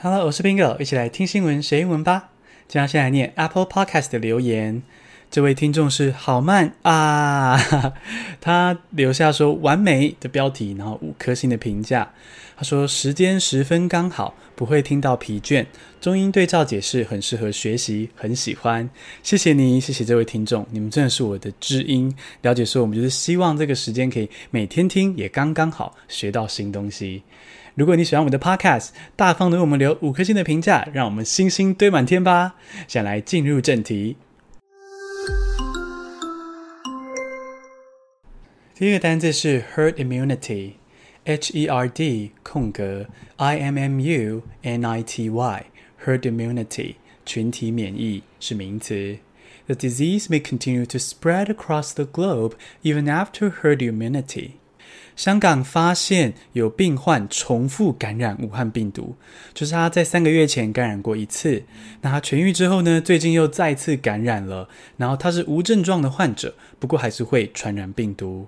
[0.00, 2.30] Hello，我是 Bingo，一起来听新闻学英文吧。
[2.68, 4.84] 接下来念 Apple Podcast 的留言。
[5.30, 7.58] 这位听众是好慢啊，
[8.40, 12.10] 他留下说“完美”的标题，然后五颗星的评价。
[12.56, 15.64] 他说时间十分刚好，不会听到疲倦。
[16.00, 18.88] 中英对照解释很适合学习，很喜欢。
[19.22, 22.12] 谢谢你，谢谢这位听众，你们真的是我的知音。
[22.42, 27.22] 了解说，我们就是希望这个时间可以每天听，也刚刚好学到新东西。
[27.74, 32.54] 如果你喜欢我们的 Podcast，大方的为我们留五颗星的评价，让我们星星堆满天吧。
[32.88, 34.16] 先来进入正题。
[38.78, 46.94] 第一个单字是 herd immunity，H E R D 空格 I M M U N I T Y，herd immunity
[47.26, 49.18] 群体免疫是名词。
[49.66, 52.52] The disease may continue to spread across the globe
[52.84, 54.50] even after herd immunity。
[55.16, 59.16] 香港发现有病患重复感染武汉病毒，
[59.52, 61.64] 就是他在三个月前感染过一次，
[62.02, 68.46] 那他痊愈之后呢，最近又再次感染了，然后他是无症状的患者，不过还是会传染病毒。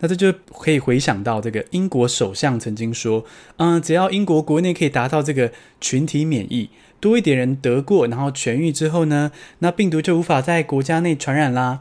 [0.00, 3.24] 那这就可以回想到这个英国首相曾经说，
[3.56, 11.80] 嗯，只要英国国内可以达到这个群体免疫，多一点人得过，然后痊愈之后呢，那病毒就无法在国家内传染啦。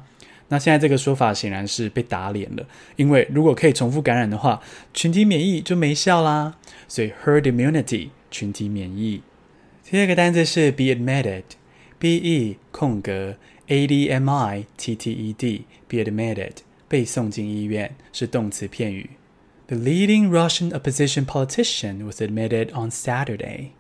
[0.49, 4.61] 那现在这个说法显然是被打脸了，因为如果可以重复感染的话，
[4.93, 6.55] 群体免疫就没效啦。
[6.87, 9.21] 所以 herd immunity 群体免疫。
[9.83, 13.35] 第二个单词是 be admitted，b e 空格
[13.67, 16.51] a d m i t t e d，be admitted
[16.87, 19.09] 被送进医院是动词片语。
[19.67, 23.71] The leading Russian opposition politician was admitted on Saturday.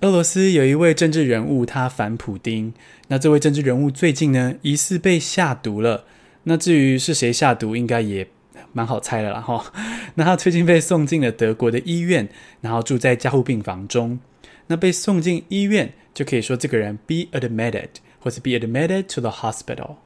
[0.00, 2.74] 俄罗斯有一位政治人物，他反普丁。
[3.08, 6.04] 那这位政治人物最近呢，疑似被下毒了。
[6.44, 8.28] 那至于是谁下毒，应该也
[8.72, 9.72] 蛮好猜的啦哈。
[10.16, 12.28] 那他最近被送进了德国的医院，
[12.60, 14.18] 然后住在加护病房中。
[14.66, 17.88] 那被送进医院，就可以说这个人 be admitted，
[18.20, 19.96] 或是 be admitted to the hospital。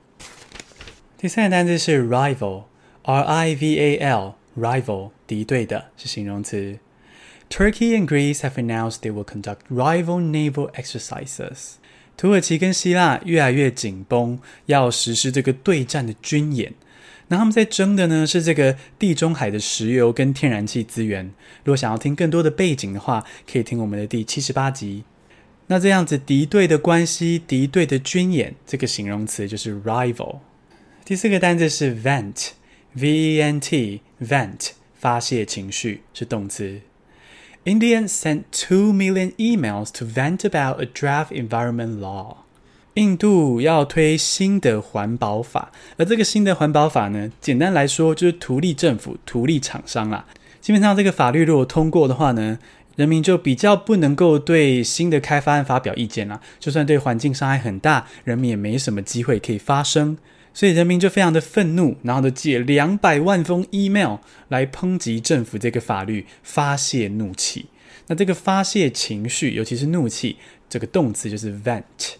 [1.20, 6.78] 第三个单词是 rival，r i v a l，rival 敌对的，是形容词。
[7.50, 11.72] Turkey and Greece have announced they will conduct rival naval exercises.
[12.16, 16.75] 土耳其跟希腊越来越紧绷，要实施这个对战的军演。
[17.26, 21.26] 那他们在争的呢是这个地中海的石油跟天然气资源。
[21.64, 25.03] 如果想要听更多的背景的话，可以听我们的第七十八集。
[25.66, 30.38] 那这样子敌对的关系，敌对的军演，这个形容词就是 rival。
[31.08, 36.82] 第四个单字是 vent，V-E-N-T，vent 发泄情绪是动词。
[37.64, 42.36] Indian sent two million emails to vent about a draft environment law.
[42.92, 50.26] 印度要推新的环保法，而这个新的环保法呢，简单来说就是图利政府、图利厂商啦。
[50.60, 52.58] 基本上，这个法律如果通过的话呢，
[52.96, 56.42] 人民就比较不能够对新的开发案发表意见啦。
[56.60, 60.19] 就算对环境伤害很大，人民也没什么机会可以发声。
[60.58, 64.16] 所以人民就非常的愤怒，然后就寄两百万封 email
[64.48, 67.66] 来抨击政府这个法律，发泄怒气。
[68.08, 70.36] 那这个发泄情绪，尤其是怒气，
[70.69, 72.16] 这个动词就是 vent。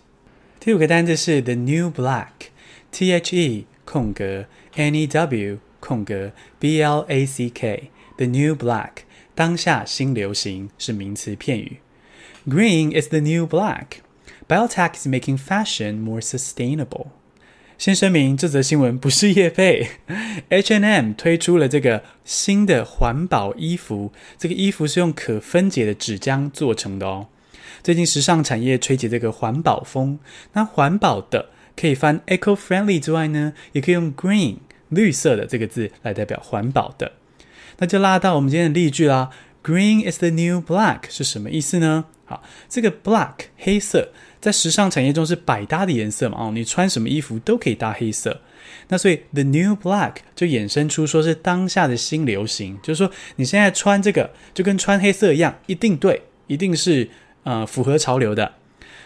[0.61, 7.51] 第五个单词是 the new black，T H E 空格 N E W 空格 B L A C
[7.51, 8.99] K，the new black
[9.35, 11.79] 当下新流行是名词片语。
[12.47, 13.99] Green is the new black.
[14.47, 17.09] Biotech is making fashion more sustainable.
[17.79, 19.87] 先声明，这则新闻不是业配。
[20.51, 27.29] H&M 推出了这个新的环保衣服，这个衣服是用可分解的纸浆做成的哦。
[27.85, 30.19] 最近时尚产业吹起这个环保风，
[30.55, 34.57] 那环保的可以翻 eco-friendly 之外呢，也可以用 green
[34.89, 37.13] 绿色的这个字来代表环保的。
[37.77, 39.31] 那就拉到我们今天的例句啦。
[39.63, 42.07] Green is the new black 是什么意思呢？
[42.29, 44.13] 好，这个 black 黑色。
[44.41, 46.39] 在时尚产业中是百搭的颜色嘛？
[46.39, 48.41] 哦，你穿什么衣服都可以搭黑色。
[48.87, 57.11] 那所以 the new black 就衍生出说是当下的新流行，就是说你现在穿这个就跟穿黑色一样，一定对，一定是
[57.43, 58.55] 呃符合潮流的。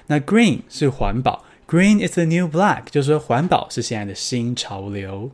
[0.08, 5.30] 那 green 是环保，green is the new black，就是说环保是现在的新潮流。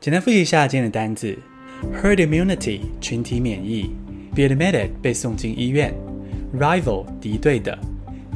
[0.00, 1.38] 简单复习一下今天的单字
[2.02, 3.94] ：herd immunity 群体免疫
[4.34, 5.94] ，be admitted 被送进医院
[6.58, 7.78] ，rival 敌对的。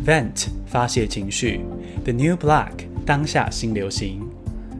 [0.06, 1.60] Vent 发泄情绪
[2.04, 2.70] ，The new black
[3.04, 4.20] 当下新流行。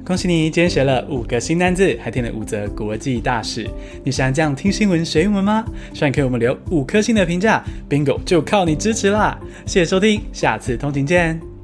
[0.05, 3.69] 恭喜你，今天学了五个新单字，还听了五则国际大事。
[4.05, 5.65] 你想这样听新闻学英文吗？
[5.93, 9.37] 希望给我们留五颗星的评价，Bingo 就靠你支持啦！
[9.67, 11.56] 谢谢收听，下次通勤见。